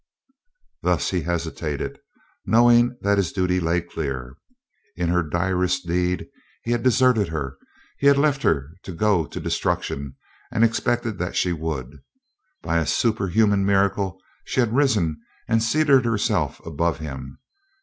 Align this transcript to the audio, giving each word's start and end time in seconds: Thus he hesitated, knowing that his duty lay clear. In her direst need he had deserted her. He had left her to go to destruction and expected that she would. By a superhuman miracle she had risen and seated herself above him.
Thus 0.81 1.11
he 1.11 1.21
hesitated, 1.21 1.99
knowing 2.43 2.97
that 3.01 3.17
his 3.19 3.31
duty 3.31 3.59
lay 3.59 3.81
clear. 3.81 4.35
In 4.95 5.09
her 5.09 5.21
direst 5.21 5.87
need 5.87 6.25
he 6.63 6.71
had 6.71 6.81
deserted 6.81 7.27
her. 7.27 7.55
He 7.99 8.07
had 8.07 8.17
left 8.17 8.41
her 8.41 8.71
to 8.81 8.93
go 8.93 9.27
to 9.27 9.39
destruction 9.39 10.15
and 10.51 10.63
expected 10.63 11.19
that 11.19 11.35
she 11.35 11.53
would. 11.53 11.99
By 12.63 12.77
a 12.79 12.87
superhuman 12.87 13.63
miracle 13.63 14.19
she 14.43 14.59
had 14.59 14.73
risen 14.75 15.21
and 15.47 15.61
seated 15.61 16.03
herself 16.05 16.59
above 16.65 16.97
him. 16.97 17.37